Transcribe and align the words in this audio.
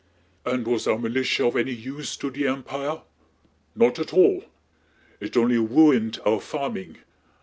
"And 0.47 0.65
was 0.65 0.87
our 0.87 0.97
militia 0.97 1.45
of 1.45 1.55
any 1.55 1.73
use 1.73 2.17
to 2.17 2.31
the 2.31 2.45
Empia? 2.45 3.03
Not 3.75 3.99
at 3.99 4.11
all! 4.15 4.43
It 5.19 5.37
only 5.37 5.57
wuined 5.59 6.17
our 6.25 6.39
farming! 6.41 6.97